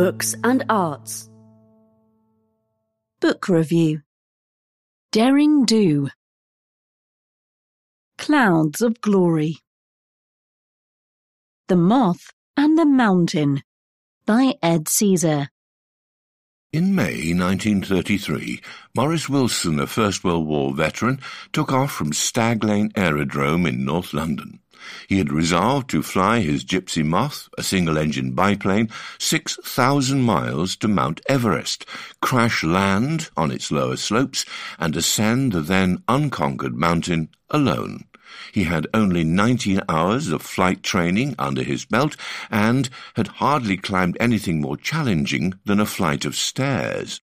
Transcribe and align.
books 0.00 0.34
and 0.42 0.64
arts. 0.70 1.28
Book 3.20 3.50
review 3.50 4.00
Daring 5.12 5.66
Do 5.66 6.08
Clouds 8.16 8.80
of 8.80 9.02
Glory 9.02 9.58
The 11.68 11.76
Moth 11.76 12.30
and 12.56 12.78
the 12.78 12.86
Mountain 12.86 13.62
by 14.24 14.54
Ed 14.62 14.88
Caesar 14.88 15.48
In 16.72 16.94
May 16.94 17.34
1933, 17.34 18.62
Maurice 18.96 19.28
Wilson, 19.28 19.78
a 19.78 19.86
First 19.86 20.24
World 20.24 20.46
War 20.46 20.72
veteran, 20.72 21.20
took 21.52 21.74
off 21.74 21.92
from 21.92 22.14
Stag 22.14 22.64
Lane 22.64 22.90
Aerodrome 22.96 23.66
in 23.66 23.84
North 23.84 24.14
London. 24.14 24.60
He 25.08 25.18
had 25.18 25.32
resolved 25.32 25.90
to 25.90 26.02
fly 26.02 26.40
his 26.40 26.64
Gypsy 26.64 27.04
Moth, 27.04 27.48
a 27.58 27.62
single-engine 27.62 28.32
biplane, 28.32 28.88
6,000 29.18 30.22
miles 30.22 30.76
to 30.76 30.88
Mount 30.88 31.20
Everest, 31.28 31.84
crash 32.22 32.62
land 32.62 33.30
on 33.36 33.50
its 33.50 33.70
lower 33.70 33.96
slopes, 33.96 34.44
and 34.78 34.96
ascend 34.96 35.52
the 35.52 35.60
then 35.60 36.02
unconquered 36.08 36.74
mountain 36.74 37.28
alone. 37.50 38.04
He 38.52 38.64
had 38.64 38.86
only 38.94 39.24
19 39.24 39.82
hours 39.88 40.28
of 40.28 40.42
flight 40.42 40.82
training 40.82 41.34
under 41.38 41.62
his 41.62 41.84
belt 41.84 42.16
and 42.50 42.88
had 43.16 43.26
hardly 43.26 43.76
climbed 43.76 44.16
anything 44.20 44.60
more 44.60 44.76
challenging 44.76 45.54
than 45.64 45.80
a 45.80 45.86
flight 45.86 46.24
of 46.24 46.36
stairs. 46.36 47.20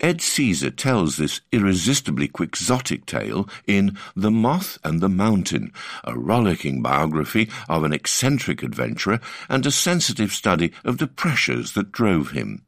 Ed 0.00 0.22
Caesar 0.22 0.70
tells 0.70 1.18
this 1.18 1.42
irresistibly 1.52 2.26
quixotic 2.26 3.04
tale 3.04 3.46
in 3.66 3.98
The 4.16 4.30
Moth 4.30 4.78
and 4.82 5.02
the 5.02 5.10
Mountain, 5.10 5.74
a 6.04 6.18
rollicking 6.18 6.80
biography 6.80 7.50
of 7.68 7.84
an 7.84 7.92
eccentric 7.92 8.62
adventurer 8.62 9.20
and 9.50 9.66
a 9.66 9.70
sensitive 9.70 10.32
study 10.32 10.72
of 10.84 10.96
the 10.96 11.06
pressures 11.06 11.72
that 11.72 11.92
drove 11.92 12.30
him. 12.30 12.62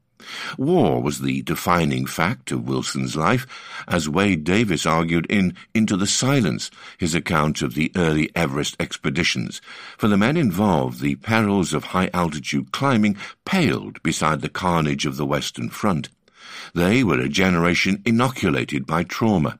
War 0.58 1.02
was 1.02 1.20
the 1.20 1.40
defining 1.42 2.04
fact 2.04 2.52
of 2.52 2.68
Wilson's 2.68 3.16
life, 3.16 3.46
as 3.88 4.10
Wade 4.10 4.44
Davis 4.44 4.84
argued 4.84 5.26
in 5.30 5.54
Into 5.72 5.96
the 5.96 6.06
Silence, 6.06 6.70
his 6.98 7.14
account 7.14 7.62
of 7.62 7.74
the 7.74 7.90
early 7.96 8.30
Everest 8.36 8.76
expeditions. 8.78 9.62
For 9.96 10.06
the 10.06 10.18
men 10.18 10.36
involved, 10.36 11.00
the 11.00 11.16
perils 11.16 11.72
of 11.72 11.84
high 11.84 12.10
altitude 12.12 12.72
climbing 12.72 13.16
paled 13.46 14.02
beside 14.02 14.42
the 14.42 14.50
carnage 14.50 15.06
of 15.06 15.16
the 15.16 15.26
Western 15.26 15.70
Front. 15.70 16.10
They 16.74 17.04
were 17.04 17.20
a 17.20 17.28
generation 17.28 18.02
inoculated 18.04 18.86
by 18.86 19.04
trauma. 19.04 19.58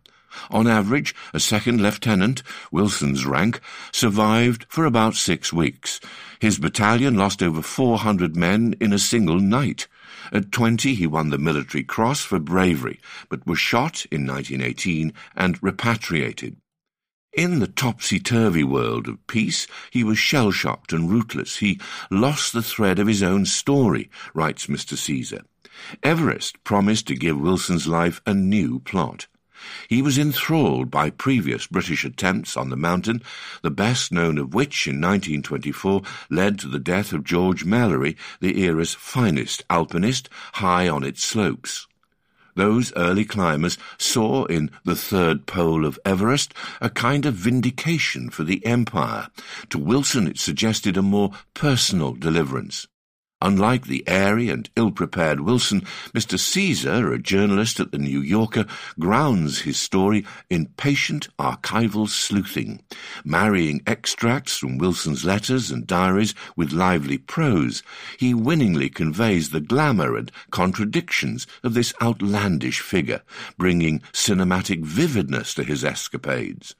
On 0.50 0.66
average, 0.66 1.14
a 1.34 1.40
second 1.40 1.82
lieutenant, 1.82 2.42
Wilson's 2.70 3.26
rank, 3.26 3.60
survived 3.92 4.64
for 4.68 4.86
about 4.86 5.14
six 5.14 5.52
weeks. 5.52 6.00
His 6.40 6.58
battalion 6.58 7.16
lost 7.16 7.42
over 7.42 7.60
400 7.60 8.34
men 8.34 8.74
in 8.80 8.92
a 8.92 8.98
single 8.98 9.40
night. 9.40 9.88
At 10.32 10.50
20, 10.50 10.94
he 10.94 11.06
won 11.06 11.28
the 11.28 11.38
Military 11.38 11.84
Cross 11.84 12.22
for 12.22 12.38
bravery, 12.38 12.98
but 13.28 13.46
was 13.46 13.58
shot 13.58 14.06
in 14.10 14.26
1918 14.26 15.12
and 15.36 15.62
repatriated. 15.62 16.56
In 17.34 17.60
the 17.60 17.66
topsy-turvy 17.66 18.64
world 18.64 19.08
of 19.08 19.26
peace, 19.26 19.66
he 19.90 20.04
was 20.04 20.18
shell-shocked 20.18 20.92
and 20.92 21.10
rootless. 21.10 21.56
He 21.56 21.80
lost 22.10 22.52
the 22.52 22.62
thread 22.62 22.98
of 22.98 23.06
his 23.06 23.22
own 23.22 23.46
story, 23.46 24.10
writes 24.34 24.66
Mr. 24.66 24.96
Caesar. 24.96 25.42
Everest 26.02 26.62
promised 26.64 27.06
to 27.06 27.14
give 27.14 27.40
Wilson's 27.40 27.86
life 27.86 28.20
a 28.26 28.34
new 28.34 28.80
plot. 28.80 29.26
He 29.88 30.02
was 30.02 30.18
enthralled 30.18 30.90
by 30.90 31.10
previous 31.10 31.66
British 31.66 32.04
attempts 32.04 32.56
on 32.56 32.70
the 32.70 32.76
mountain, 32.76 33.22
the 33.62 33.70
best 33.70 34.10
known 34.10 34.36
of 34.38 34.54
which 34.54 34.88
in 34.88 35.00
1924 35.00 36.02
led 36.30 36.58
to 36.58 36.68
the 36.68 36.80
death 36.80 37.12
of 37.12 37.22
George 37.22 37.64
Mallory, 37.64 38.16
the 38.40 38.60
era's 38.62 38.94
finest 38.94 39.62
alpinist, 39.70 40.28
high 40.54 40.88
on 40.88 41.04
its 41.04 41.22
slopes. 41.22 41.86
Those 42.54 42.92
early 42.96 43.24
climbers 43.24 43.78
saw 43.98 44.44
in 44.44 44.70
the 44.84 44.96
third 44.96 45.46
pole 45.46 45.86
of 45.86 45.98
Everest 46.04 46.52
a 46.80 46.90
kind 46.90 47.24
of 47.24 47.34
vindication 47.34 48.28
for 48.28 48.44
the 48.44 48.64
empire. 48.66 49.28
To 49.70 49.78
Wilson 49.78 50.26
it 50.26 50.38
suggested 50.38 50.96
a 50.96 51.02
more 51.02 51.30
personal 51.54 52.12
deliverance. 52.12 52.88
Unlike 53.44 53.88
the 53.88 54.04
airy 54.06 54.50
and 54.50 54.70
ill-prepared 54.76 55.40
Wilson, 55.40 55.80
Mr. 56.14 56.38
Caesar, 56.38 57.12
a 57.12 57.18
journalist 57.18 57.80
at 57.80 57.90
the 57.90 57.98
New 57.98 58.20
Yorker, 58.20 58.66
grounds 59.00 59.62
his 59.62 59.80
story 59.80 60.24
in 60.48 60.66
patient 60.76 61.28
archival 61.40 62.08
sleuthing, 62.08 62.84
marrying 63.24 63.82
extracts 63.84 64.56
from 64.56 64.78
Wilson's 64.78 65.24
letters 65.24 65.72
and 65.72 65.88
diaries 65.88 66.36
with 66.54 66.70
lively 66.70 67.18
prose. 67.18 67.82
He 68.16 68.32
winningly 68.32 68.88
conveys 68.88 69.50
the 69.50 69.60
glamour 69.60 70.16
and 70.16 70.30
contradictions 70.52 71.48
of 71.64 71.74
this 71.74 71.92
outlandish 72.00 72.78
figure, 72.78 73.22
bringing 73.58 74.02
cinematic 74.12 74.84
vividness 74.84 75.52
to 75.54 75.64
his 75.64 75.84
escapades. 75.84 76.76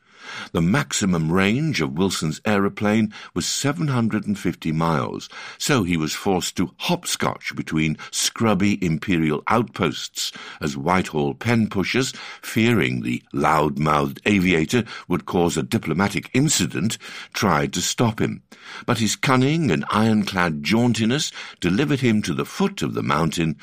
The 0.53 0.61
maximum 0.63 1.33
range 1.33 1.81
of 1.81 1.93
Wilson's 1.93 2.41
aeroplane 2.45 3.13
was 3.35 3.47
750 3.47 4.73
miles, 4.73 5.29
so 5.59 5.83
he 5.83 5.97
was 5.97 6.15
forced 6.15 6.57
to 6.57 6.75
hopscotch 6.79 7.55
between 7.55 7.99
scrubby 8.11 8.83
imperial 8.85 9.43
outposts 9.49 10.33
as 10.61 10.77
Whitehall 10.77 11.35
pen 11.35 11.69
pushers, 11.69 12.13
fearing 12.43 13.01
the 13.01 13.23
loud-mouthed 13.33 14.21
aviator 14.27 14.85
would 15.09 15.27
cause 15.27 15.57
a 15.57 15.63
diplomatic 15.63 16.31
incident, 16.35 16.99
tried 17.33 17.73
to 17.73 17.81
stop 17.81 18.21
him. 18.21 18.43
But 18.87 18.99
his 18.99 19.17
cunning 19.17 19.71
and 19.71 19.85
ironclad 19.91 20.63
jauntiness 20.63 21.33
delivered 21.61 22.01
him 22.01 22.23
to 22.23 22.35
the 22.35 22.47
foot 22.47 22.83
of 22.83 22.95
the 22.95 23.03
mountain 23.03 23.57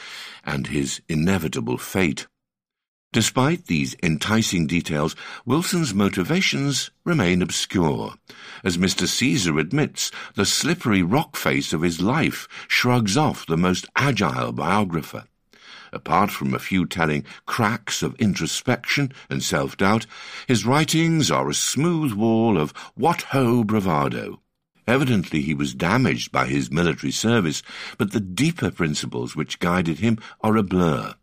and 0.44 0.68
his 0.68 1.02
inevitable 1.08 1.78
fate. 1.78 2.28
Despite 3.12 3.66
these 3.66 3.96
enticing 4.04 4.68
details, 4.68 5.16
Wilson's 5.44 5.96
motivations 5.96 6.92
remain 7.04 7.42
obscure. 7.42 8.14
As 8.64 8.78
Mr. 8.78 9.08
Caesar 9.08 9.58
admits, 9.58 10.12
the 10.36 10.46
slippery 10.46 11.02
rock 11.02 11.36
face 11.36 11.74
of 11.74 11.82
his 11.82 12.02
life 12.02 12.48
shrugs 12.68 13.18
off 13.18 13.48
the 13.48 13.58
most 13.58 13.88
agile 13.96 14.52
biographer. 14.52 15.24
Apart 15.92 16.30
from 16.30 16.54
a 16.54 16.60
few 16.60 16.86
telling 16.86 17.26
cracks 17.48 18.04
of 18.04 18.14
introspection 18.20 19.12
and 19.28 19.42
self-doubt, 19.42 20.06
his 20.48 20.64
writings 20.64 21.32
are 21.32 21.50
a 21.50 21.56
smooth 21.56 22.14
wall 22.14 22.60
of 22.60 22.72
what-ho 22.94 23.64
bravado. 23.64 24.40
Evidently 24.90 25.44
he 25.44 25.54
was 25.54 25.76
damaged 25.76 26.32
by 26.32 26.48
his 26.48 26.72
military 26.72 27.12
service, 27.12 27.62
but 28.00 28.12
the 28.12 28.20
deeper 28.20 28.72
principles 28.72 29.36
which 29.36 29.60
guided 29.60 30.00
him 30.00 30.18
are 30.42 30.58
a 30.58 30.64
blur. 30.64 31.14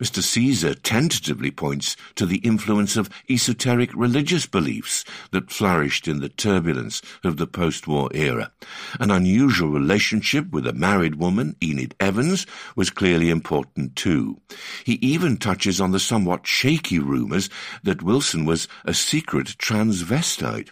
Mr. 0.00 0.20
Caesar 0.20 0.74
tentatively 0.74 1.52
points 1.52 1.96
to 2.16 2.26
the 2.26 2.38
influence 2.38 2.96
of 2.96 3.08
esoteric 3.30 3.94
religious 3.94 4.46
beliefs 4.46 5.04
that 5.30 5.52
flourished 5.52 6.08
in 6.08 6.18
the 6.18 6.28
turbulence 6.28 7.00
of 7.22 7.36
the 7.36 7.46
post-war 7.46 8.10
era. 8.12 8.50
An 8.98 9.12
unusual 9.12 9.70
relationship 9.70 10.50
with 10.50 10.66
a 10.66 10.72
married 10.72 11.14
woman, 11.14 11.54
Enid 11.62 11.94
Evans, 12.00 12.44
was 12.74 12.90
clearly 12.90 13.30
important 13.30 13.94
too. 13.94 14.40
He 14.82 14.94
even 14.94 15.36
touches 15.36 15.80
on 15.80 15.92
the 15.92 16.00
somewhat 16.00 16.44
shaky 16.44 16.98
rumours 16.98 17.48
that 17.84 18.02
Wilson 18.02 18.46
was 18.46 18.66
a 18.84 18.92
secret 18.92 19.46
transvestite. 19.58 20.70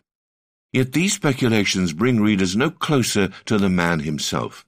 Yet 0.73 0.93
these 0.93 1.15
speculations 1.15 1.93
bring 1.93 2.21
readers 2.21 2.55
no 2.55 2.71
closer 2.71 3.31
to 3.47 3.59
the 3.59 3.69
man 3.69 4.01
himself. 4.01 4.65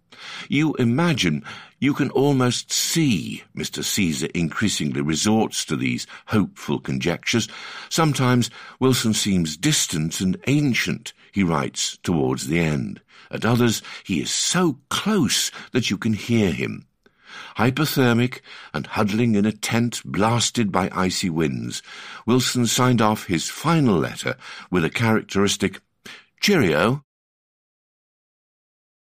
You 0.48 0.74
imagine, 0.74 1.44
you 1.78 1.94
can 1.94 2.10
almost 2.10 2.72
see 2.72 3.44
Mr. 3.56 3.84
Caesar 3.84 4.26
increasingly 4.34 5.00
resorts 5.00 5.64
to 5.66 5.76
these 5.76 6.08
hopeful 6.26 6.80
conjectures. 6.80 7.48
Sometimes 7.88 8.50
Wilson 8.80 9.14
seems 9.14 9.56
distant 9.56 10.20
and 10.20 10.36
ancient, 10.48 11.12
he 11.30 11.44
writes 11.44 11.98
towards 12.02 12.48
the 12.48 12.58
end. 12.58 13.00
At 13.30 13.44
others, 13.44 13.80
he 14.04 14.20
is 14.20 14.30
so 14.30 14.78
close 14.90 15.52
that 15.70 15.88
you 15.88 15.98
can 15.98 16.14
hear 16.14 16.50
him. 16.50 16.84
Hypothermic 17.56 18.40
and 18.74 18.86
huddling 18.88 19.36
in 19.36 19.46
a 19.46 19.52
tent 19.52 20.02
blasted 20.04 20.72
by 20.72 20.90
icy 20.92 21.30
winds, 21.30 21.80
Wilson 22.26 22.66
signed 22.66 23.00
off 23.00 23.26
his 23.26 23.48
final 23.48 23.96
letter 23.96 24.36
with 24.70 24.84
a 24.84 24.90
characteristic 24.90 25.80
Cheerio. 26.42 27.04